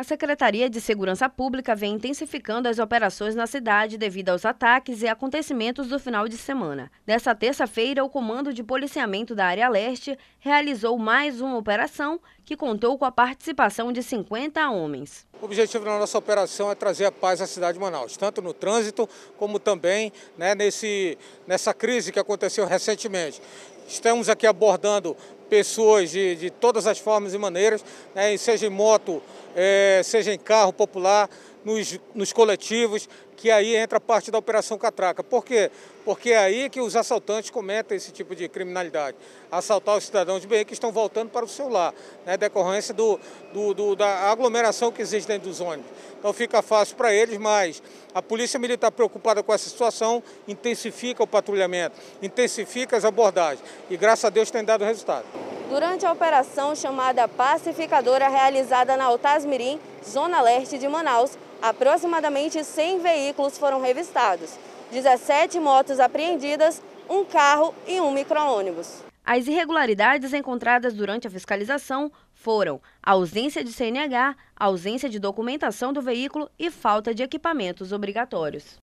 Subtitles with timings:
[0.00, 5.06] A Secretaria de Segurança Pública vem intensificando as operações na cidade devido aos ataques e
[5.06, 6.90] acontecimentos do final de semana.
[7.06, 12.96] Nessa terça-feira, o Comando de Policiamento da Área Leste realizou mais uma operação que contou
[12.96, 15.26] com a participação de 50 homens.
[15.38, 18.54] O objetivo da nossa operação é trazer a paz à cidade de Manaus, tanto no
[18.54, 19.06] trânsito
[19.36, 23.42] como também né, nesse, nessa crise que aconteceu recentemente.
[23.86, 25.14] Estamos aqui abordando
[25.50, 29.20] pessoas de, de todas as formas e maneiras, né, seja em moto,
[29.54, 31.28] é, seja em carro popular,
[31.64, 35.24] nos, nos coletivos, que aí entra parte da Operação Catraca.
[35.24, 35.70] Por quê?
[36.04, 39.16] Porque é aí que os assaltantes cometem esse tipo de criminalidade.
[39.50, 41.94] Assaltar os cidadãos de bem que estão voltando para o seu lar,
[42.26, 43.18] né, decorrência do,
[43.52, 45.90] do, do, da aglomeração que existe dentro dos ônibus.
[46.18, 47.82] Então fica fácil para eles, mas
[48.14, 54.26] a Polícia Militar preocupada com essa situação intensifica o patrulhamento, intensifica as abordagens e graças
[54.26, 55.24] a Deus tem dado resultado.
[55.70, 63.58] Durante a operação chamada Pacificadora, realizada na Altasmirim, zona leste de Manaus, aproximadamente 100 veículos
[63.58, 64.58] foram revistados,
[64.90, 69.02] 17 motos apreendidas, um carro e um micro-ônibus.
[69.24, 76.50] As irregularidades encontradas durante a fiscalização foram ausência de CNH, ausência de documentação do veículo
[76.58, 78.78] e falta de equipamentos obrigatórios.